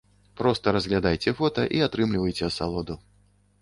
Проста 0.39 0.73
разглядайце 0.77 1.35
фота 1.43 1.69
і 1.79 1.85
атрымлівайце 1.91 2.43
асалоду. 2.53 3.03